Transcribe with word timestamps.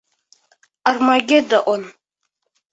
Армагедо-он! 0.89 1.83